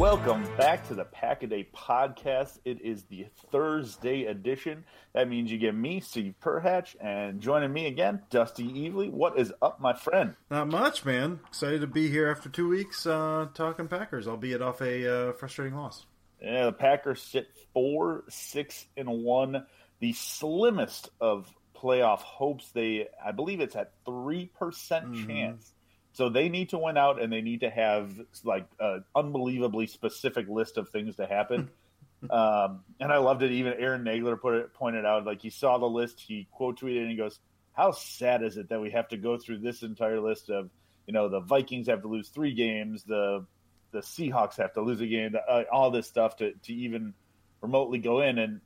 [0.00, 2.58] Welcome back to the Pack a Day Podcast.
[2.64, 4.84] It is the Thursday edition.
[5.12, 9.10] That means you get me, Steve Perhatch, and joining me again, Dusty Evely.
[9.10, 10.36] What is up, my friend?
[10.50, 11.40] Not much, man.
[11.48, 15.76] Excited to be here after two weeks uh, talking Packers, albeit off a uh, frustrating
[15.76, 16.06] loss.
[16.40, 19.66] Yeah, the Packers sit four, six, and one,
[19.98, 21.46] the slimmest of
[21.76, 22.70] playoff hopes.
[22.70, 25.26] They, I believe, it's at three percent Mhm.
[25.26, 25.74] chance.
[26.12, 28.12] So they need to win out, and they need to have
[28.44, 31.70] like an unbelievably specific list of things to happen.
[32.30, 33.52] um, and I loved it.
[33.52, 37.02] Even Aaron Nagler put it, pointed out, like he saw the list, he quote tweeted,
[37.02, 37.38] and he goes,
[37.72, 40.70] "How sad is it that we have to go through this entire list of,
[41.06, 43.46] you know, the Vikings have to lose three games, the
[43.92, 47.14] the Seahawks have to lose a game, the, uh, all this stuff to to even
[47.60, 48.60] remotely go in." And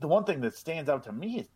[0.00, 1.48] the one thing that stands out to me is,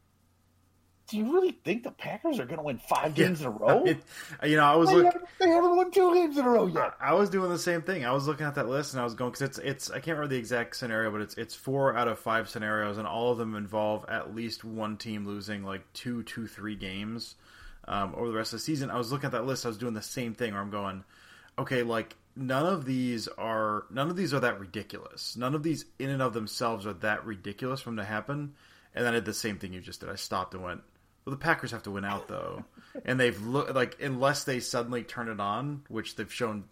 [1.11, 3.81] do you really think the Packers are going to win five games in a row?
[3.81, 4.01] I mean,
[4.45, 5.11] you know, I was they, looking.
[5.11, 6.93] haven't, they haven't won two games in a row yet.
[7.01, 8.05] I was doing the same thing.
[8.05, 10.17] I was looking at that list and I was going because it's it's I can't
[10.19, 13.39] remember the exact scenario, but it's it's four out of five scenarios, and all of
[13.39, 17.35] them involve at least one team losing like two, two, three games
[17.89, 18.89] um, over the rest of the season.
[18.91, 19.65] I was looking at that list.
[19.65, 21.03] I was doing the same thing where I'm going,
[21.59, 25.37] okay, like none of these are none of these are that ridiculous.
[25.37, 28.55] None of these in and of themselves are that ridiculous for them to happen.
[28.95, 30.09] And then I did the same thing you just did.
[30.09, 30.83] I stopped and went,
[31.25, 32.65] well, the Packers have to win out though,
[33.05, 36.65] and they've looked like unless they suddenly turn it on, which they've shown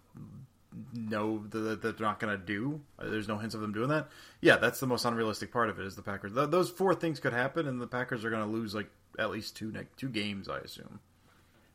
[0.94, 2.80] no that they're not going to do.
[2.98, 4.08] uh, There's no hints of them doing that.
[4.40, 5.86] Yeah, that's the most unrealistic part of it.
[5.86, 6.32] Is the Packers?
[6.34, 8.88] Th- those four things could happen, and the Packers are going to lose like
[9.18, 11.00] at least two two games, I assume.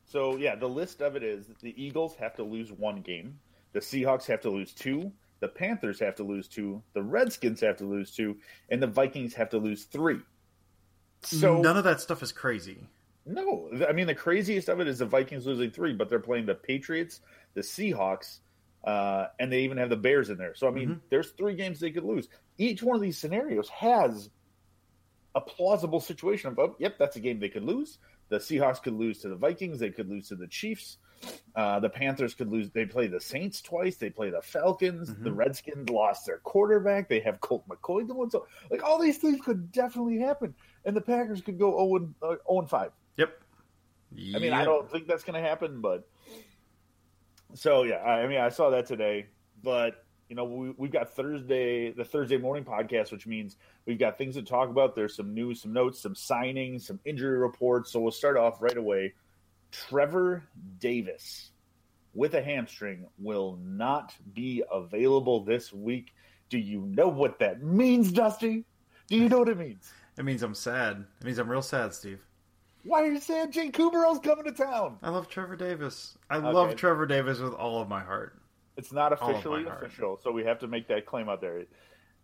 [0.05, 3.39] So yeah, the list of it is the Eagles have to lose one game,
[3.73, 7.77] the Seahawks have to lose two, the Panthers have to lose two, the Redskins have
[7.77, 8.37] to lose two,
[8.69, 10.19] and the Vikings have to lose three.
[11.25, 12.77] So none of that stuff is crazy.
[13.25, 16.45] no, I mean the craziest of it is the Vikings losing three, but they're playing
[16.45, 17.21] the Patriots,
[17.53, 18.39] the Seahawks,
[18.83, 20.55] uh, and they even have the Bears in there.
[20.55, 20.99] So I mean, Mhm.
[21.09, 22.27] there's three games they could lose.
[22.57, 24.29] Each one of these scenarios has
[25.35, 27.97] a plausible situation of, oh, yep, that's a game they could lose.
[28.29, 29.79] The Seahawks could lose to the Vikings.
[29.79, 30.97] They could lose to the Chiefs.
[31.55, 32.69] Uh, the Panthers could lose.
[32.69, 33.95] They play the Saints twice.
[33.97, 35.07] They play the Falcons.
[35.15, 35.35] The Mhm.
[35.37, 37.09] Redskins lost their quarterback.
[37.09, 38.05] They have Colt McCoy.
[38.07, 40.53] The one so like all these things could definitely happen,
[40.85, 42.91] and the Packers could go 0 and, uh, 0 and 5.
[43.17, 43.41] Yep.
[44.35, 46.07] I mean, I don't think that's going to happen, but
[47.55, 49.27] so yeah, I I mean, I saw that today,
[49.63, 54.17] but you know, we, we've got Thursday, the Thursday morning podcast, which means we've got
[54.17, 54.95] things to talk about.
[54.95, 57.91] There's some news, some notes, some signings, some injury reports.
[57.91, 59.13] So we'll start off right away.
[59.71, 60.43] Trevor
[60.79, 61.51] Davis
[62.13, 66.13] with a hamstring will not be available this week.
[66.49, 68.65] Do you know what that means, Dusty?
[69.07, 69.91] Do you know what it means?
[70.17, 71.05] It means I'm sad.
[71.21, 72.25] It means I'm real sad, Steve.
[72.83, 74.97] Why are you saying Jake Kumerow's coming to town?
[75.01, 76.17] I love Trevor Davis.
[76.29, 76.51] I Okay.
[76.51, 78.39] love Trevor Davis with all of my heart.
[78.75, 81.63] It's not All of officially official, so we have to make that claim out there.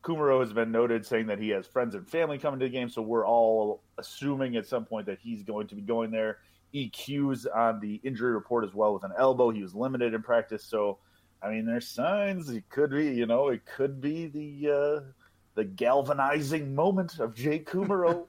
[0.03, 2.89] Kumerow has been noted saying that he has friends and family coming to the game,
[2.89, 6.39] so we're all assuming at some point that he's going to be going there.
[6.73, 9.49] EQ's on the injury report as well with an elbow.
[9.49, 10.99] He was limited in practice, so
[11.41, 12.49] I mean, there's signs.
[12.49, 14.99] It could be, you know, it could be the uh,
[15.59, 18.25] the galvanizing moment of Jake Kumerow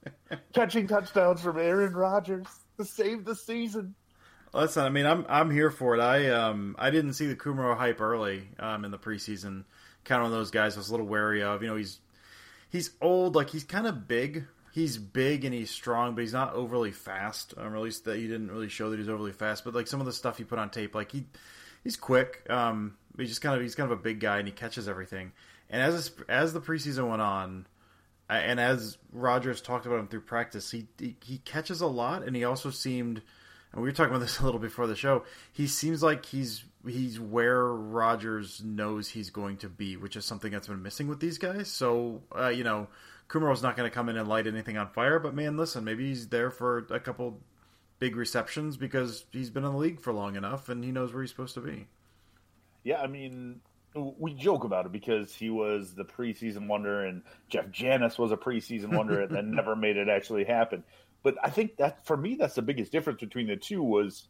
[0.54, 2.46] catching touchdowns from Aaron Rodgers
[2.78, 3.94] to save the season.
[4.54, 6.00] Listen, I mean, I'm I'm here for it.
[6.00, 9.64] I um I didn't see the Kumerow hype early um in the preseason.
[10.04, 11.60] Kind of one of those guys I was a little wary of.
[11.60, 12.00] You know, he's
[12.70, 14.46] he's old, like he's kind of big.
[14.72, 17.52] He's big and he's strong, but he's not overly fast.
[17.58, 19.64] Um, or at least that he didn't really show that he's overly fast.
[19.64, 21.26] But like some of the stuff he put on tape, like he
[21.84, 22.46] he's quick.
[22.48, 25.32] Um, he's just kind of he's kind of a big guy and he catches everything.
[25.70, 27.66] And as as the preseason went on,
[28.28, 32.36] and as Rodgers talked about him through practice, he, he he catches a lot, and
[32.36, 33.22] he also seemed.
[33.72, 35.24] And we were talking about this a little before the show.
[35.52, 40.50] He seems like he's he's where Rodgers knows he's going to be, which is something
[40.50, 41.68] that's been missing with these guys.
[41.68, 42.88] So uh, you know,
[43.30, 45.20] Kumerow's not going to come in and light anything on fire.
[45.20, 47.38] But man, listen, maybe he's there for a couple
[48.00, 51.22] big receptions because he's been in the league for long enough and he knows where
[51.22, 51.86] he's supposed to be.
[52.82, 53.60] Yeah, I mean,
[53.94, 58.36] we joke about it because he was the preseason wonder, and Jeff Janis was a
[58.36, 60.84] preseason wonder, and then never made it actually happen.
[61.22, 64.28] But I think that for me, that's the biggest difference between the two was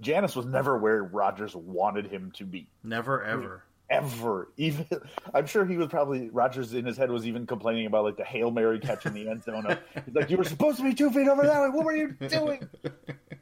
[0.00, 2.68] Janis was never where Rodgers wanted him to be.
[2.82, 3.64] Never ever.
[3.90, 4.86] Ever, even
[5.34, 8.24] I'm sure he was probably Rodgers in his head was even complaining about like the
[8.24, 9.66] hail mary catch in the end zone.
[9.66, 11.68] Of, he's like, "You were supposed to be two feet over that way.
[11.70, 12.68] What were you doing?"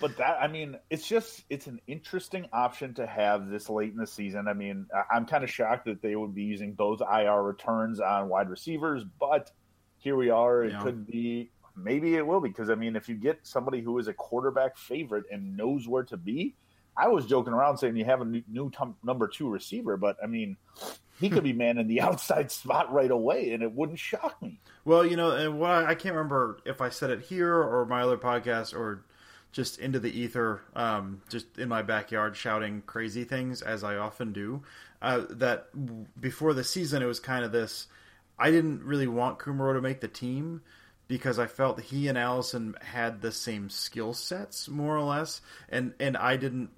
[0.00, 3.98] but that I mean, it's just it's an interesting option to have this late in
[3.98, 4.48] the season.
[4.48, 8.28] I mean, I'm kind of shocked that they would be using both IR returns on
[8.28, 9.50] wide receivers, but
[9.98, 10.64] here we are.
[10.64, 10.82] It yeah.
[10.82, 14.08] could be maybe it will be because I mean, if you get somebody who is
[14.08, 16.54] a quarterback favorite and knows where to be,
[16.96, 20.16] I was joking around saying you have a new, new t- number two receiver, but
[20.22, 20.56] I mean,
[21.20, 24.60] he could be manning the outside spot right away, and it wouldn't shock me.
[24.84, 27.84] Well, you know, and what I, I can't remember if I said it here or
[27.86, 29.04] my other podcast or
[29.56, 34.34] just into the ether, um, just in my backyard shouting crazy things as I often
[34.34, 34.62] do.
[35.00, 35.68] Uh, that
[36.20, 37.86] before the season, it was kind of this.
[38.38, 40.60] I didn't really want Kumerow to make the team
[41.08, 45.94] because I felt he and Allison had the same skill sets more or less, and
[45.98, 46.68] and I didn't.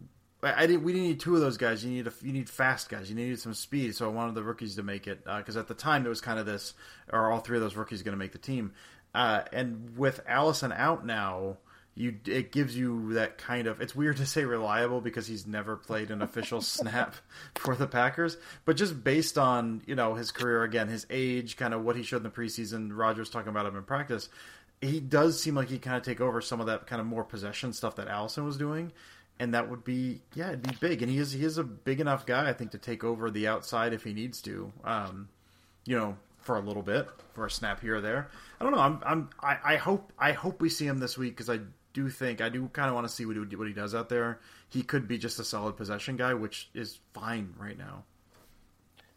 [0.41, 0.85] I didn't.
[0.85, 1.85] We didn't need two of those guys.
[1.85, 3.11] You need a, you need fast guys.
[3.11, 3.97] You needed some speed.
[3.97, 6.21] So I wanted the rookies to make it because uh, at the time it was
[6.21, 6.75] kind of this:
[7.11, 8.73] are all three of those rookies going to make the team?
[9.13, 11.57] Uh, and with Allison out now,
[11.99, 15.77] you it gives you that kind of it's weird to say reliable because he's never
[15.77, 17.17] played an official snap
[17.57, 21.75] for the Packers, but just based on you know his career again, his age, kind
[21.75, 22.91] of what he showed in the preseason.
[22.93, 24.29] Rodgers talking about him in practice,
[24.81, 27.25] he does seem like he kind of take over some of that kind of more
[27.25, 28.93] possession stuff that Allison was doing,
[29.41, 32.01] and that would be yeah, it'd be big, and he is he is a big
[32.01, 35.29] enough guy I think to take over the outside if he needs to, um,
[35.85, 38.29] you know, for a little bit for a snap here or there.
[38.61, 38.81] I don't know.
[38.81, 41.59] I'm I'm I, I hope I hope we see him this week because I
[41.99, 44.09] do think I do kind of want to see what he, what he does out
[44.09, 44.39] there.
[44.69, 48.05] He could be just a solid possession guy, which is fine right now.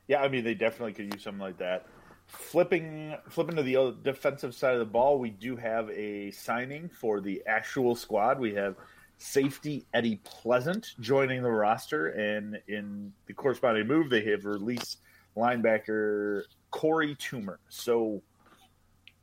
[0.07, 1.85] Yeah, I mean they definitely could use something like that.
[2.25, 7.21] Flipping flipping to the defensive side of the ball, we do have a signing for
[7.21, 8.39] the actual squad.
[8.39, 8.75] We have
[9.19, 15.01] safety Eddie Pleasant joining the roster, and in the corresponding move, they have released
[15.37, 17.57] linebacker Korey Toomer.
[17.69, 18.23] So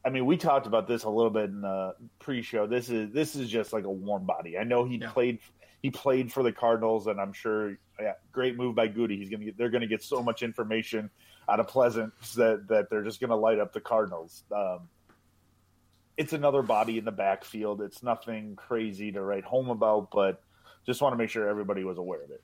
[0.08, 2.66] I mean, we talked about this a little bit in the pre-show.
[2.66, 4.56] This is this is just like a warm body.
[4.56, 5.10] I know he yeah.
[5.10, 5.40] played
[5.82, 9.18] he played for the Cardinals, and I'm sure yeah, great move by Gutey.
[9.18, 11.10] He's gonna get they're gonna get so much information
[11.46, 14.44] out of Pleasant that that they're just gonna light up the Cardinals.
[14.50, 14.88] Um,
[16.16, 17.82] it's another body in the backfield.
[17.82, 20.42] It's nothing crazy to write home about, but
[20.86, 22.42] just want to make sure everybody was aware of it.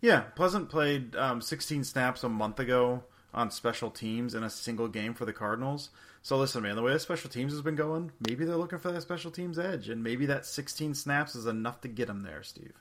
[0.00, 3.04] Yeah, Pleasant played um, 16 snaps a month ago
[3.34, 5.90] on special teams in a single game for the Cardinals.
[6.22, 8.92] So listen, man, the way the special teams has been going, maybe they're looking for
[8.92, 12.42] that special teams edge, and maybe that 16 snaps is enough to get them there,
[12.42, 12.72] Steve.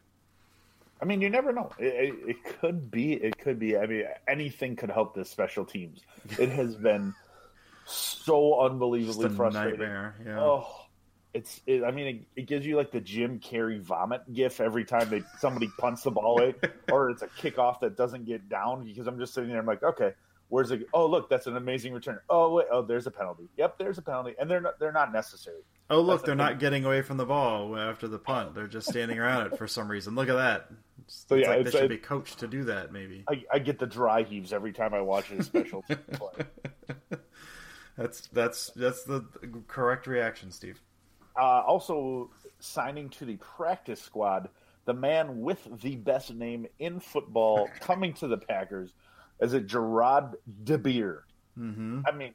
[1.02, 1.70] I mean, you never know.
[1.78, 3.14] It, it, it could be.
[3.14, 3.78] It could be.
[3.78, 6.00] I mean, anything could help this special teams.
[6.40, 7.14] It has been
[7.86, 9.80] so unbelievably frustrating.
[9.82, 10.16] Nightmare.
[10.26, 10.40] Yeah.
[10.40, 10.68] Oh,
[11.34, 11.60] it's.
[11.68, 15.10] It, I mean, it, it, gives you like the Jim Carrey vomit gif every time
[15.10, 16.56] they somebody punts the ball away,
[16.92, 18.86] or it's a kickoff that doesn't get down.
[18.86, 20.14] Because I'm just sitting there, I'm like, okay,
[20.50, 20.88] Where's it?
[20.94, 22.20] Oh, look, that's an amazing return.
[22.30, 23.50] Oh, wait, oh, there's a penalty.
[23.58, 25.62] Yep, there's a penalty, and they're not, they're not necessary.
[25.90, 28.54] Oh, look, that's they're not getting away from the ball after the punt.
[28.54, 30.16] They're just standing around it for some reason.
[30.16, 30.70] Look at that.
[31.06, 32.94] It's, so yeah, like they should be coached to do that.
[32.94, 36.46] Maybe I, I, get the dry heaves every time I watch a special play.
[37.98, 39.26] That's that's that's the
[39.68, 40.82] correct reaction, Steve.
[41.38, 44.50] Uh, also, signing to the practice squad,
[44.86, 48.94] the man with the best name in football coming to the Packers
[49.40, 51.20] as a Gerard DeBeer.
[51.60, 52.02] Mm-hmm.
[52.06, 52.34] I mean,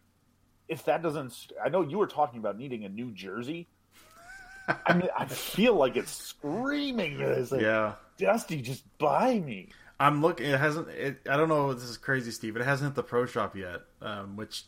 [0.69, 3.69] if that doesn't, I know you were talking about needing a new jersey.
[4.87, 7.21] I mean, I feel like it's screaming.
[7.21, 9.71] It's like, yeah, Dusty, just buy me.
[9.99, 10.47] I'm looking.
[10.47, 10.89] It hasn't.
[10.91, 11.73] It, I don't know.
[11.73, 12.53] This is crazy, Steve.
[12.53, 14.65] But it hasn't hit the pro shop yet, um, which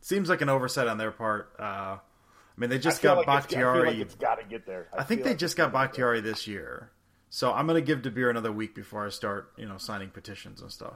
[0.00, 1.52] seems like an oversight on their part.
[1.58, 2.00] Uh, I
[2.56, 3.88] mean, they just got like Bakhtiari.
[3.88, 4.88] It's, like it's got to get there.
[4.96, 6.90] I, I think they like just got Bakhtiari this year,
[7.28, 10.62] so I'm going to give DeBeer another week before I start, you know, signing petitions
[10.62, 10.94] and stuff.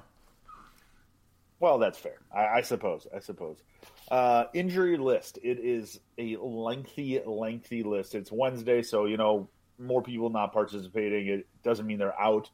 [1.59, 2.19] Well, that's fair.
[2.35, 3.07] I, I suppose.
[3.15, 3.63] I suppose.
[4.11, 5.39] Uh, injury list.
[5.43, 8.15] It is a lengthy, lengthy list.
[8.15, 9.49] It's Wednesday, so you know
[9.79, 11.29] more people not participating.
[11.29, 12.51] It doesn't mean they're out.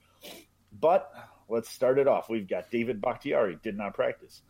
[0.78, 1.12] But
[1.48, 2.28] let's start it off.
[2.28, 4.42] We've got David Bakhtiari did not practice.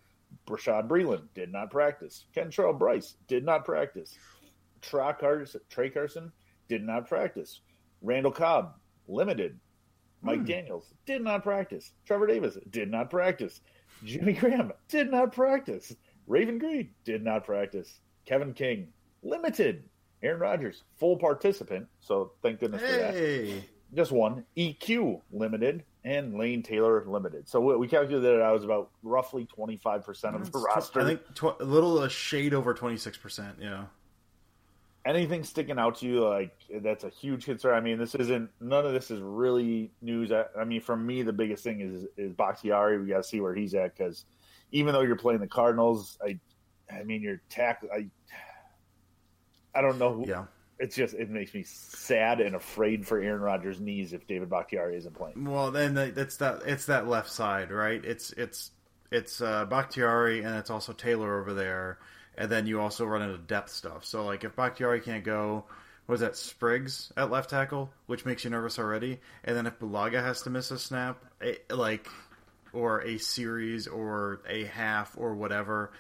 [0.46, 2.26] Bashaud Breeland did not practice.
[2.34, 4.16] Kentrell Brice did not practice.
[4.80, 6.32] Tra Carson, Tra Carson
[6.68, 7.60] did not practice.
[8.02, 8.74] Randall Cobb
[9.08, 9.58] limited.
[10.22, 10.44] Mike hmm.
[10.44, 11.92] Daniels did not practice.
[12.06, 13.60] Trevor Davis did not practice.
[14.04, 15.94] Jimmy Graham did not practice.
[16.26, 18.00] Raven Greene did not practice.
[18.26, 18.88] Kevin King,
[19.22, 19.84] limited.
[20.22, 21.88] Aaron Rodgers, full participant.
[22.00, 22.86] So thank goodness hey.
[22.88, 23.62] for that.
[23.94, 24.44] Just one.
[24.56, 25.84] EQ, limited.
[26.04, 27.48] And Lane Taylor, limited.
[27.48, 31.00] So we calculated that I was about roughly 25% of the roster.
[31.00, 33.54] I think tw- a little a shade over 26%.
[33.60, 33.84] Yeah
[35.04, 37.74] anything sticking out to you like that's a huge concern?
[37.74, 40.32] I mean, this isn't none of this is really news.
[40.32, 42.98] I, I mean, for me, the biggest thing is is Bakhtiari.
[42.98, 44.24] We got to see where he's at because
[44.70, 46.38] even though you're playing the Cardinals, I,
[46.90, 48.06] I mean, your tackle, I,
[49.74, 50.14] I don't know.
[50.14, 50.44] Who, yeah.
[50.78, 54.96] it's just it makes me sad and afraid for Aaron Rodgers' knees if David Bakhtiari
[54.96, 55.44] isn't playing.
[55.44, 56.62] Well, then that's that.
[56.66, 58.04] It's that left side, right?
[58.04, 58.70] It's it's
[59.10, 61.98] it's uh, Bakhtiari and it's also Taylor over there,
[62.36, 64.04] and then you also run into depth stuff.
[64.04, 65.64] So like if Bakhtiari can't go,
[66.06, 70.22] was that Spriggs at left tackle, which makes you nervous already, and then if Bulaga
[70.22, 72.08] has to miss a snap, it, like
[72.72, 75.92] or a series or a half or whatever,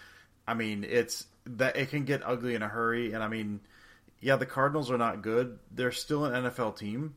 [0.46, 3.60] I mean it's that it can get ugly in a hurry, and I mean
[4.22, 5.58] yeah, the Cardinals are not good.
[5.72, 7.16] They're still an NFL team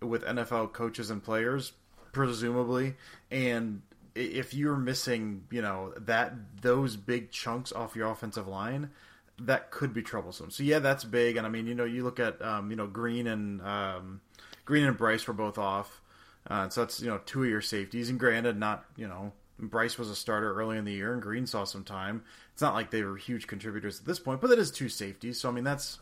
[0.00, 1.72] with NFL coaches and players,
[2.12, 2.94] presumably.
[3.30, 3.80] And
[4.14, 8.90] if you're missing, you know, that those big chunks off your offensive line,
[9.40, 10.50] that could be troublesome.
[10.50, 11.36] So yeah, that's big.
[11.36, 14.20] And I mean, you know, you look at um, you know Greene and um,
[14.64, 16.00] Greene and Brice were both off,
[16.48, 18.10] uh, so that's you know two of your safeties.
[18.10, 21.46] And granted, not you know Brice was a starter early in the year, and Greene
[21.46, 22.22] saw some time.
[22.52, 25.40] It's not like they were huge contributors at this point, but it is two safeties.
[25.40, 25.98] So I mean, that's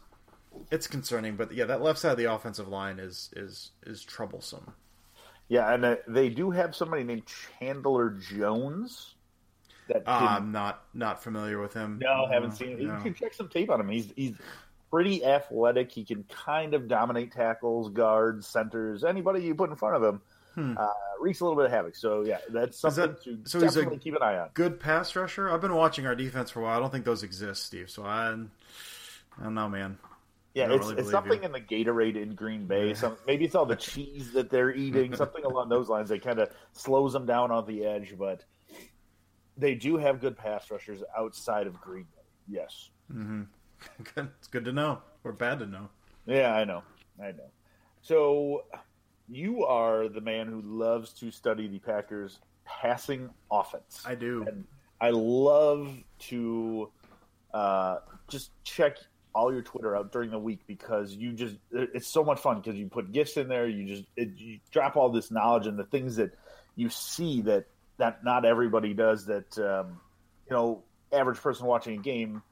[0.71, 4.73] it's concerning, but yeah, that left side of the offensive line is is is troublesome.
[5.51, 9.15] Yeah, and uh, they do have somebody named Chandler Jones.
[9.89, 11.99] That uh, I'm not not familiar with him.
[12.01, 12.87] No, haven't seen him.
[12.87, 12.97] No.
[12.97, 13.89] You can check some tape on him.
[13.89, 14.35] He's he's
[14.93, 15.91] pretty athletic.
[15.91, 20.21] He can kind of dominate tackles, guards, centers, anybody you put in front of him.
[20.55, 20.79] Hmm.
[20.79, 20.87] Uh,
[21.19, 21.97] wreaks a little bit of havoc.
[21.97, 24.51] So yeah, that's something that, to so definitely keep an eye on.
[24.55, 25.51] Good pass rusher.
[25.51, 26.77] I've been watching our defense for a while.
[26.77, 27.91] I don't think those exist, Steve.
[27.91, 28.35] So I,
[29.39, 29.99] I don't know, man.
[30.55, 31.47] Yeah, it's, really it's something you.
[31.47, 32.93] in the Gatorade in Green Bay.
[32.95, 36.41] Some, maybe it's all the cheese that they're eating, something along those lines that kind
[36.41, 38.15] of slows them down on the edge.
[38.19, 38.45] But
[39.57, 42.23] they do have good pass rushers outside of Green Bay.
[42.49, 42.91] Yes.
[43.13, 43.43] Mm-hmm.
[44.39, 45.89] It's good to know, or bad to know.
[46.27, 46.83] Yeah, I know.
[47.23, 47.51] I know.
[48.03, 48.65] So
[49.29, 54.03] you are the man who loves to study the Packers' passing offense.
[54.05, 54.45] I do.
[54.47, 54.65] And
[55.01, 56.91] I love to
[57.55, 58.99] uh, just check
[59.35, 62.77] all your Twitter out during the week because you just it's so much fun because
[62.77, 65.85] you put gifts in there, you just it, you drop all this knowledge and the
[65.85, 66.33] things that
[66.77, 67.67] you see that
[67.99, 70.01] that not everybody does that um,
[70.49, 70.83] you know
[71.13, 72.43] average person watching a game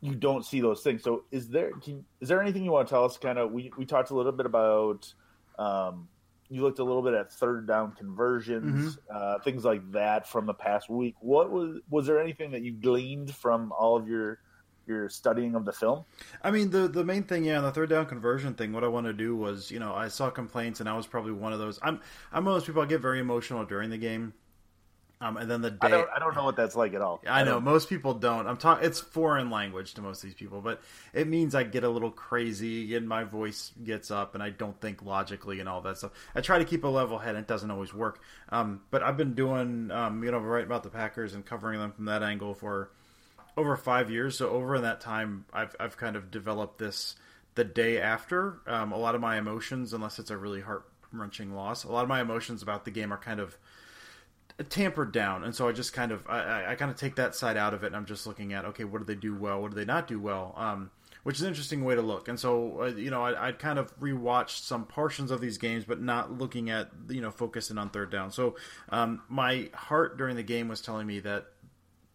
[0.00, 1.02] you don't see those things.
[1.02, 3.16] So is there can, is there anything you want to tell us?
[3.16, 5.12] Kind of we we talked a little bit about.
[5.58, 6.08] Um,
[6.50, 9.14] you looked a little bit at third down conversions, mm-hmm.
[9.14, 11.14] uh, things like that from the past week.
[11.20, 14.38] What was was there anything that you gleaned from all of your
[14.88, 16.04] your studying of the film?
[16.42, 18.72] I mean, the the main thing, yeah, the third down conversion thing.
[18.72, 21.32] What I want to do was, you know, I saw complaints, and I was probably
[21.32, 21.78] one of those.
[21.82, 22.00] I'm
[22.32, 22.82] I'm one of those people.
[22.82, 24.32] I get very emotional during the game.
[25.20, 27.20] Um, and then the day I don't, I don't know what that's like at all.
[27.26, 28.46] I, I know most people don't.
[28.46, 28.86] I'm talking.
[28.86, 30.80] It's foreign language to most of these people, but
[31.12, 34.80] it means I get a little crazy and my voice gets up and I don't
[34.80, 36.12] think logically and all that stuff.
[36.36, 37.30] I try to keep a level head.
[37.30, 38.22] and It doesn't always work.
[38.50, 41.90] Um, but I've been doing, um, you know, right about the Packers and covering them
[41.90, 42.92] from that angle for
[43.58, 44.38] over five years.
[44.38, 47.16] So over in that time, I've I've kind of developed this
[47.56, 48.60] the day after.
[48.66, 52.02] Um, a lot of my emotions, unless it's a really heart wrenching loss, a lot
[52.02, 53.58] of my emotions about the game are kind of
[54.68, 57.56] tampered down, and so I just kind of I, I kind of take that side
[57.56, 59.72] out of it, and I'm just looking at okay, what do they do well, what
[59.72, 60.90] do they not do well, um,
[61.24, 62.28] which is an interesting way to look.
[62.28, 65.84] And so uh, you know I, I'd kind of rewatched some portions of these games,
[65.84, 68.30] but not looking at you know focusing on third down.
[68.30, 68.54] So
[68.90, 71.46] um, my heart during the game was telling me that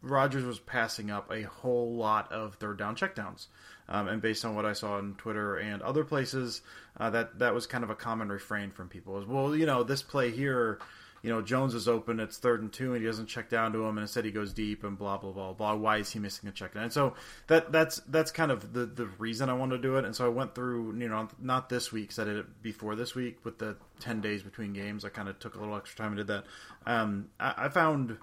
[0.03, 3.47] Rodgers was passing up a whole lot of third down checkdowns.
[3.87, 6.61] Um, and based on what I saw on Twitter and other places,
[6.99, 9.17] uh, that that was kind of a common refrain from people.
[9.19, 10.79] Is well, you know, this play here,
[11.21, 13.79] you know, Jones is open, it's third and two, and he doesn't check down to
[13.79, 15.75] him, and instead he goes deep, and blah blah blah blah.
[15.75, 16.83] Why is he missing a check down?
[16.83, 17.15] And so
[17.47, 20.05] that that's that's kind of the the reason I wanted to do it.
[20.05, 22.95] And so I went through, you know, not this week, because I did it before
[22.95, 25.03] this week with the ten days between games.
[25.03, 26.45] I kind of took a little extra time and did that.
[26.85, 28.17] Um, I, I found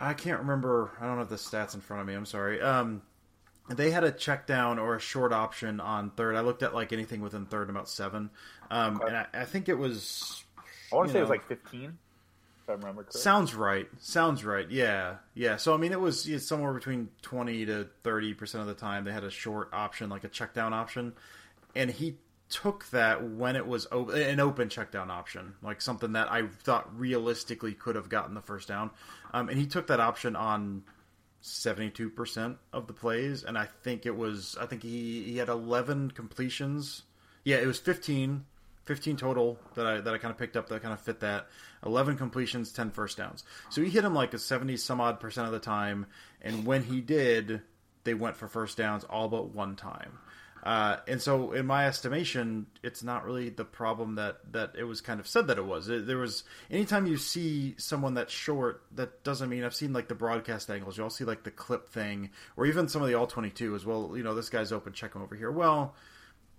[0.00, 0.92] I can't remember.
[1.00, 2.14] I don't have the stats in front of me.
[2.14, 2.60] I'm sorry.
[2.60, 3.02] Um,
[3.68, 6.36] they had a check down or a short option on third.
[6.36, 8.30] I looked at like anything within third, about seven.
[8.70, 9.08] Um, okay.
[9.08, 10.42] and I, I, think it was.
[10.92, 11.98] I want to say know, it was like fifteen.
[12.62, 13.20] If I remember correctly.
[13.20, 13.88] Sounds right.
[13.98, 14.70] Sounds right.
[14.70, 15.56] Yeah, yeah.
[15.56, 19.12] So I mean, it was somewhere between twenty to thirty percent of the time they
[19.12, 21.12] had a short option, like a check down option,
[21.74, 22.16] and he
[22.48, 26.98] took that when it was an open check down option, like something that I thought
[26.98, 28.90] realistically could have gotten the first down.
[29.32, 30.84] Um, and he took that option on
[31.42, 33.44] 72% of the plays.
[33.44, 37.02] And I think it was, I think he, he had 11 completions.
[37.44, 38.44] Yeah, it was 15,
[38.84, 41.48] 15 total that I, that I kind of picked up that kind of fit that.
[41.84, 43.44] 11 completions, 10 first downs.
[43.70, 46.06] So he hit him like a 70 some odd percent of the time.
[46.42, 47.62] And when he did,
[48.04, 50.18] they went for first downs all but one time.
[50.62, 55.00] Uh, and so, in my estimation, it's not really the problem that, that it was
[55.00, 55.88] kind of said that it was.
[55.88, 60.08] It, there was anytime you see someone that's short, that doesn't mean I've seen like
[60.08, 60.98] the broadcast angles.
[60.98, 63.74] You all see like the clip thing, or even some of the all twenty two
[63.74, 64.12] as well.
[64.16, 65.50] You know, this guy's open, check him over here.
[65.50, 65.94] Well,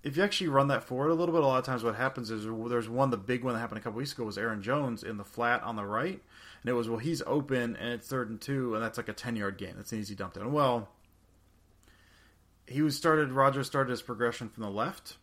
[0.03, 2.31] if you actually run that forward a little bit, a lot of times what happens
[2.31, 3.09] is there's one.
[3.09, 5.61] The big one that happened a couple weeks ago was Aaron Jones in the flat
[5.63, 6.21] on the right,
[6.61, 9.13] and it was well he's open and it's third and two, and that's like a
[9.13, 9.73] ten yard gain.
[9.75, 10.53] That's an easy dump down.
[10.53, 10.87] Well
[12.69, 13.31] he was started.
[13.31, 15.17] Roger started his progression from the left,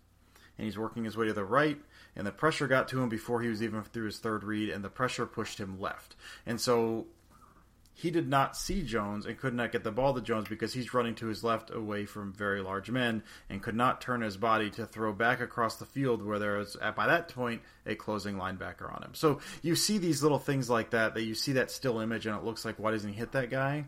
[0.58, 1.78] and he's working his way to the right.
[2.14, 4.82] And the pressure got to him before he was even through his third read, and
[4.82, 6.16] the pressure pushed him left.
[6.46, 7.06] And so
[7.96, 10.92] he did not see Jones and could not get the ball to Jones because he's
[10.92, 14.68] running to his left away from very large men and could not turn his body
[14.72, 18.36] to throw back across the field where there was, at, by that point, a closing
[18.36, 19.14] linebacker on him.
[19.14, 22.36] So you see these little things like that, that you see that still image and
[22.36, 23.86] it looks like, why doesn't he hit that guy?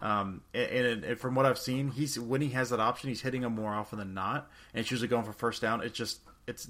[0.00, 3.40] Um, and, and, from what I've seen, he's when he has that option, he's hitting
[3.40, 5.82] them more often than not, and it's usually going for first down.
[5.82, 6.68] It's just it's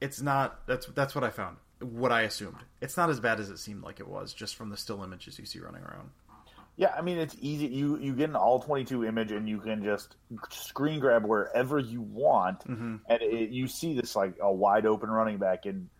[0.00, 1.58] it's not that's that's what I found.
[1.80, 2.56] What I assumed.
[2.80, 5.38] It's not as bad as it seemed like it was just from the still images
[5.38, 6.10] you see running around.
[6.76, 7.66] Yeah, I mean it's easy.
[7.66, 10.16] You you get an all twenty two image and you can just
[10.50, 12.96] screen grab wherever you want, mm-hmm.
[13.06, 15.90] and it, you see this like a wide open running back and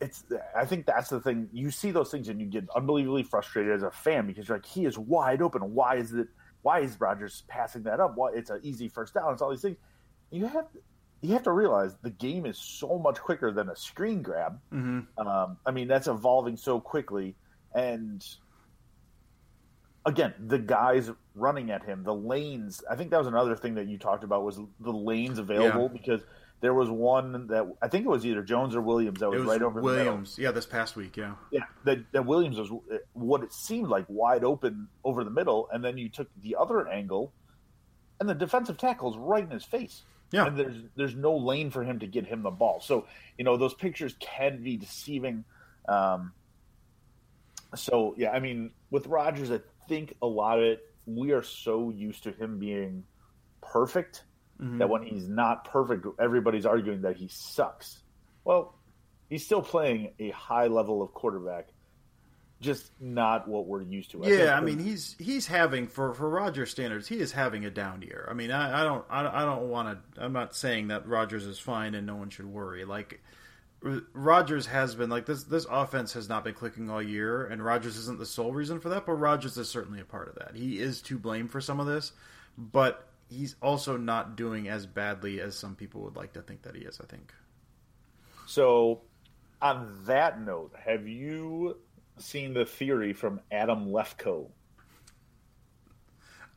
[0.00, 0.24] it's
[0.56, 1.48] I think that's the thing.
[1.52, 4.66] You see those things and you get unbelievably frustrated as a fan because you're like,
[4.66, 5.74] he is wide open.
[5.74, 6.28] Why is it?
[6.62, 8.16] Why is Rodgers passing that up?
[8.16, 9.32] Why it's an easy first down?
[9.32, 9.76] It's all these things.
[10.30, 10.66] You have
[11.22, 14.58] you have to realize the game is so much quicker than a screen grab.
[14.72, 15.26] Mm-hmm.
[15.26, 17.34] Um, I mean, that's evolving so quickly,
[17.74, 18.24] and
[20.06, 22.82] again, the guys running at him, the lanes.
[22.90, 26.00] I think that was another thing that you talked about was the lanes available yeah.
[26.00, 26.22] because
[26.60, 29.48] there was one that I think it was either Jones or Williams that was, was
[29.48, 30.04] right over there.
[30.04, 30.36] Williams.
[30.38, 31.16] Yeah, this past week.
[31.16, 31.64] Yeah, yeah.
[31.84, 32.70] That, that, Williams was
[33.14, 36.86] what it seemed like wide open over the middle, and then you took the other
[36.86, 37.32] angle,
[38.18, 40.02] and the defensive tackle's right in his face.
[40.32, 42.80] Yeah, and there's there's no lane for him to get him the ball.
[42.80, 43.06] So
[43.38, 45.44] you know those pictures can be deceiving.
[45.88, 46.32] Um,
[47.74, 51.90] so yeah, I mean with Rodgers, I think a lot of it we are so
[51.90, 53.04] used to him being
[53.62, 54.24] perfect
[54.60, 54.78] mm-hmm.
[54.78, 58.00] that when he's not perfect, everybody's arguing that he sucks.
[58.44, 58.74] Well,
[59.28, 61.68] he's still playing a high level of quarterback,
[62.60, 64.24] just not what we're used to.
[64.24, 67.70] I yeah, I mean he's he's having for for Rodgers standards, he is having a
[67.70, 68.26] down year.
[68.30, 70.22] I mean, I, I don't I, I don't want to.
[70.22, 72.84] I'm not saying that Rodgers is fine and no one should worry.
[72.84, 73.20] Like.
[74.12, 75.44] Rodgers has been like this.
[75.44, 78.90] This offense has not been clicking all year, and Rodgers isn't the sole reason for
[78.90, 79.06] that.
[79.06, 80.54] But Rodgers is certainly a part of that.
[80.54, 82.12] He is to blame for some of this,
[82.58, 86.74] but he's also not doing as badly as some people would like to think that
[86.74, 87.00] he is.
[87.00, 87.32] I think.
[88.46, 89.02] So,
[89.62, 91.78] on that note, have you
[92.18, 94.48] seen the theory from Adam Lefkoe?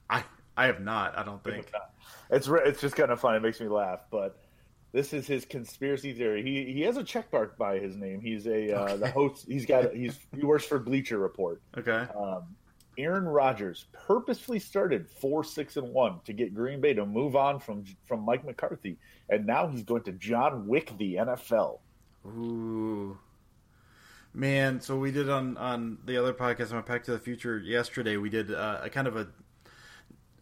[0.10, 0.24] I
[0.58, 1.18] I have not.
[1.18, 1.72] I don't think
[2.30, 3.36] it's it's just kind of fun.
[3.36, 4.40] It makes me laugh, but
[4.92, 6.44] this is his conspiracy theory.
[6.44, 8.22] He he has a check mark by his name.
[8.22, 8.98] He's a uh, okay.
[8.98, 9.46] the host.
[9.48, 11.62] He's got he's he works for Bleacher Report.
[11.78, 12.08] Okay.
[12.18, 12.56] Um,
[12.98, 17.60] Aaron Rodgers purposefully started four, six, and one to get Green Bay to move on
[17.60, 18.98] from from Mike McCarthy,
[19.30, 21.80] and now he's going to John Wick the NFL.
[22.26, 23.18] Ooh,
[24.34, 24.82] man!
[24.82, 28.18] So we did on on the other podcast on Back to the Future yesterday.
[28.18, 29.28] We did uh, a kind of a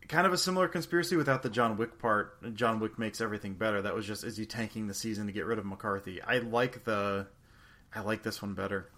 [0.07, 2.53] kind of a similar conspiracy without the John Wick part.
[2.55, 3.81] John Wick makes everything better.
[3.81, 6.21] That was just is he tanking the season to get rid of McCarthy.
[6.21, 7.27] I like the
[7.95, 8.89] I like this one better.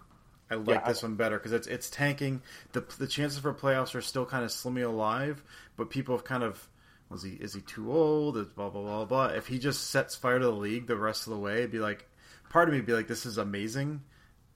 [0.50, 2.42] I like yeah, this I, one better because it's it's tanking.
[2.72, 5.42] the The chances for playoffs are still kind of slimmy alive,
[5.76, 6.68] but people have kind of
[7.08, 8.36] was he is he too old?
[8.36, 9.26] Is blah blah blah blah.
[9.26, 11.78] If he just sets fire to the league the rest of the way, it'd be
[11.78, 12.06] like
[12.50, 14.02] part of me would be like, this is amazing,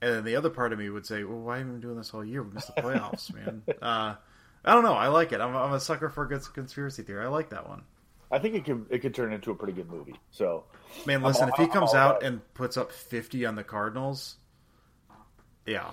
[0.01, 2.13] and then the other part of me would say, well, why we been doing this
[2.13, 2.43] all year?
[2.43, 3.63] We missed the playoffs, man.
[3.81, 4.15] Uh,
[4.63, 4.93] I don't know.
[4.93, 5.41] I like it.
[5.41, 7.25] I'm, I'm a sucker for a good conspiracy theory.
[7.25, 7.83] I like that one.
[8.31, 10.15] I think it could it could turn into a pretty good movie.
[10.31, 10.65] So,
[11.05, 14.35] man, listen, I'm, if he comes out and puts up 50 on the Cardinals,
[15.69, 15.91] yeah.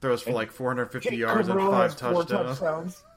[0.00, 2.58] Throws for like 450 Jake yards and five touchdowns.
[2.58, 3.02] touchdowns.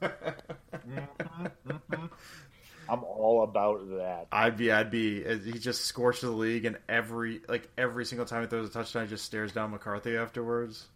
[2.88, 4.26] I'm all about that.
[4.32, 5.22] I'd be, I'd be.
[5.22, 9.04] He just scorched the league, and every like every single time he throws a touchdown,
[9.04, 10.88] he just stares down McCarthy afterwards.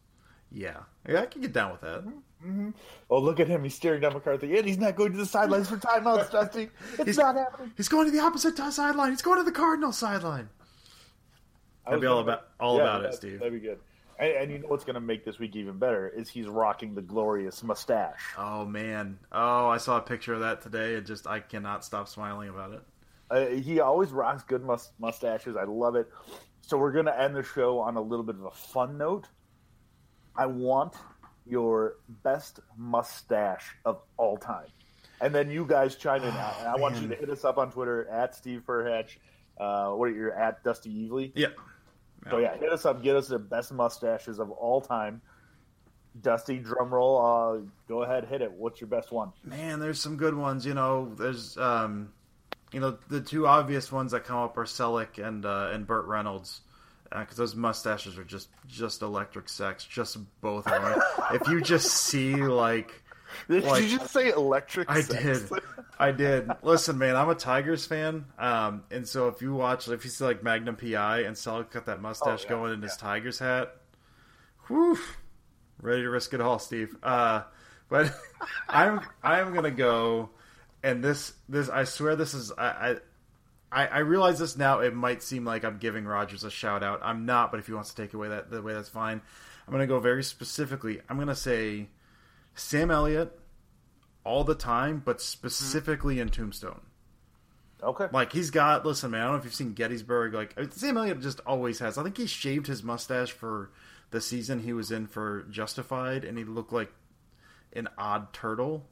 [0.51, 2.01] Yeah, yeah, I can get down with that.
[2.01, 2.49] Mm-hmm.
[2.49, 2.71] mm-hmm.
[3.11, 3.63] Oh, look at him!
[3.63, 6.71] He's staring down McCarthy, and he's not going to the sidelines for timeouts, Dusty.
[6.95, 7.73] It's he's, not happening.
[7.77, 9.11] He's going to the opposite sideline.
[9.11, 10.49] He's going to the Cardinal sideline.
[11.87, 13.39] I'd be all about all yeah, about it, Steve.
[13.39, 13.79] That'd be good.
[14.19, 16.95] And, and, you know what's going to make this week even better is he's rocking
[16.95, 18.23] the glorious mustache.
[18.39, 19.19] Oh man!
[19.33, 22.73] Oh, I saw a picture of that today, and just I cannot stop smiling about
[22.73, 22.83] it.
[23.31, 25.57] Uh, he always rocks good mus- mustaches.
[25.57, 26.09] I love it.
[26.61, 29.27] So we're going to end the show on a little bit of a fun note.
[30.37, 30.95] I want
[31.47, 34.67] your best mustache of all time.
[35.21, 36.33] and then you guys chime in.
[36.35, 39.17] Oh, and I want you to hit us up on Twitter at Steve Furhatch.
[39.59, 41.33] Uh, what are you at Dusty Evely?
[41.35, 41.49] Yeah.
[42.31, 43.03] So yeah, hit us up.
[43.03, 45.21] Get us the best mustaches of all time.
[46.21, 47.61] Dusty, drumroll.
[47.61, 48.53] Uh, go ahead, hit it.
[48.53, 49.33] What's your best one?
[49.43, 50.65] Man, there's some good ones.
[50.65, 52.13] You know, there's um,
[52.73, 56.07] you know, the two obvious ones that come up are Selleck and uh, and Burt
[56.07, 56.61] Reynolds
[57.05, 59.85] because uh, those mustaches are just just electric sex.
[59.85, 61.03] Just both of them.
[61.33, 63.03] if you just see like.
[63.49, 64.91] Did like, you just say electric?
[64.91, 65.49] I sex?
[65.51, 65.61] did.
[65.99, 66.51] I did.
[66.63, 70.25] Listen, man, I'm a Tigers fan, um, and so if you watch, if you see
[70.25, 72.89] like Magnum PI and Selleck got that mustache oh, yeah, going in yeah.
[72.89, 73.77] his Tigers hat,
[74.67, 74.99] whew,
[75.81, 76.97] ready to risk it all, Steve.
[77.03, 77.43] Uh,
[77.89, 78.13] but
[78.69, 80.31] I'm I'm gonna go,
[80.83, 82.97] and this this I swear this is I,
[83.71, 84.81] I I realize this now.
[84.81, 87.01] It might seem like I'm giving Rodgers a shout out.
[87.03, 89.21] I'm not, but if he wants to take away that the way, that's fine.
[89.67, 91.01] I'm gonna go very specifically.
[91.09, 91.89] I'm gonna say
[92.55, 93.39] Sam Elliott
[94.25, 96.81] all the time, but specifically in Tombstone.
[97.83, 98.07] Okay.
[98.13, 98.87] Like he's got.
[98.87, 99.21] Listen, man.
[99.21, 100.35] I don't know if you've seen Gettysburg.
[100.35, 101.99] Like Sam Elliott just always has.
[101.99, 103.71] I think he shaved his mustache for
[104.11, 106.93] the season he was in for Justified, and he looked like
[107.75, 108.87] an odd turtle.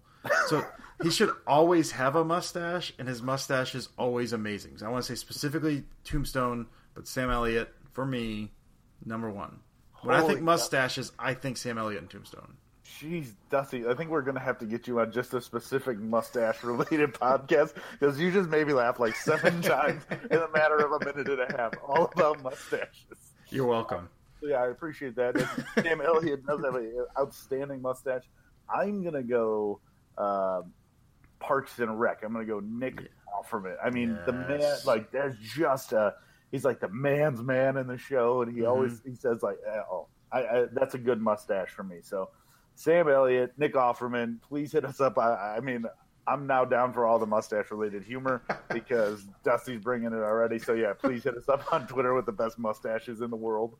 [0.49, 0.65] So
[1.03, 4.79] he should always have a mustache, and his mustache is always amazing.
[4.79, 8.53] So I want to say specifically Tombstone, but Sam Elliott for me,
[9.05, 9.61] number one.
[10.03, 11.27] When Holy I think mustaches, God.
[11.27, 12.57] I think Sam Elliott and Tombstone.
[13.01, 15.99] Jeez, Dusty, I think we're going to have to get you on just a specific
[15.99, 20.77] mustache related podcast because you just made me laugh like seven times in a matter
[20.77, 23.33] of a minute and a half, all about mustaches.
[23.51, 24.09] You're welcome
[24.43, 25.37] yeah, I appreciate that.
[25.83, 28.25] Sam Elliott does have an outstanding mustache.
[28.69, 29.81] I'm gonna go
[30.19, 30.63] uh,
[31.39, 32.23] Parks and Rec.
[32.25, 33.07] I'm gonna go Nick yeah.
[33.35, 33.77] Offerman.
[33.83, 34.27] I mean, yes.
[34.27, 36.15] the man, like, there's just a
[36.51, 38.71] he's like the man's man in the show, and he mm-hmm.
[38.71, 39.59] always he says like,
[39.91, 41.99] oh, I, I, that's a good mustache for me.
[42.03, 42.31] So,
[42.75, 45.19] Sam Elliott, Nick Offerman, please hit us up.
[45.19, 45.85] I, I mean,
[46.27, 50.59] I'm now down for all the mustache related humor because Dusty's bringing it already.
[50.59, 53.77] So yeah, please hit us up on Twitter with the best mustaches in the world.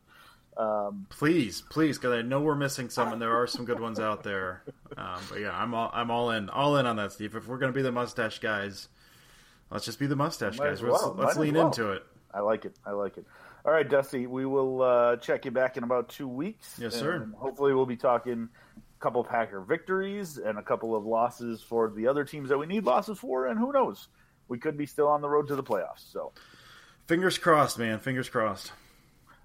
[0.55, 3.99] Um, please, please, because I know we're missing some, and there are some good ones
[3.99, 4.63] out there.
[4.95, 7.35] Um, but yeah, I'm all I'm all in, all in on that, Steve.
[7.35, 8.89] If we're gonna be the mustache guys,
[9.71, 10.83] let's just be the mustache guys.
[10.83, 11.15] Well.
[11.17, 11.67] Let's, let's lean well.
[11.67, 12.03] into it.
[12.31, 12.75] I like it.
[12.85, 13.25] I like it.
[13.65, 16.77] All right, Dusty, we will uh, check you back in about two weeks.
[16.77, 17.29] Yes, sir.
[17.37, 18.49] Hopefully, we'll be talking
[19.03, 22.85] couple Packer victories and a couple of losses for the other teams that we need
[22.85, 24.07] losses for, and who knows,
[24.47, 26.09] we could be still on the road to the playoffs.
[26.09, 26.31] So,
[27.05, 27.99] fingers crossed, man.
[27.99, 28.71] Fingers crossed.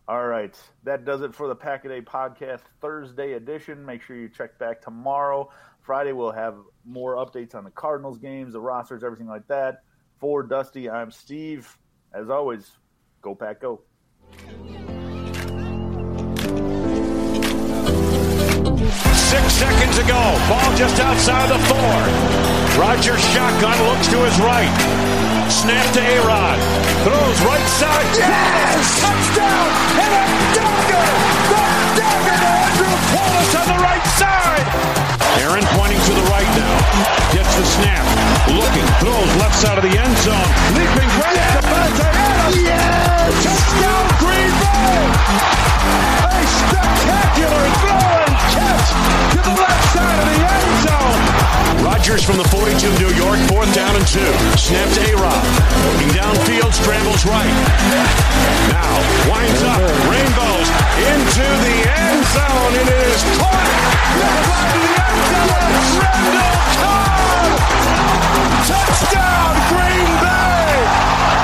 [0.07, 0.57] All right.
[0.85, 3.85] That does it for the Pack a Day podcast Thursday edition.
[3.85, 5.51] Make sure you check back tomorrow.
[5.83, 9.83] Friday, we'll have more updates on the Cardinals games, the rosters, everything like that.
[10.21, 11.77] For Dusty, I'm Steve.
[12.15, 12.71] As always,
[13.23, 13.83] go Pack Go.
[19.29, 20.17] Six seconds ago,
[20.49, 22.01] ball just outside the four.
[22.81, 24.73] Rodgers shotgun looks to his right.
[25.53, 26.57] Snap to A-Rod.
[27.05, 28.09] Throws right side.
[28.17, 28.89] Yes!
[29.05, 29.69] Touchdown!
[30.01, 30.25] And a
[30.57, 31.09] dagger!
[31.45, 31.61] The
[32.01, 34.65] dagger to Andrew Wallace on the right side!
[35.45, 36.77] Aaron pointing to the right now.
[37.37, 38.05] Gets the snap.
[38.49, 38.89] Looking.
[39.05, 40.49] Throws left side of the end zone.
[40.73, 41.38] Leaping right
[52.09, 54.33] Rodgers from the 42 New York, fourth down and two.
[54.57, 55.45] Snapped A-Rod.
[55.93, 57.53] Looking downfield, scrambles right.
[58.73, 58.97] Now
[59.29, 59.77] winds up,
[60.09, 60.69] rainbows
[61.05, 63.61] into the end zone, it is caught.
[64.73, 67.61] The end zone, Randall Cobb!
[68.65, 71.38] Touchdown, Green Bay!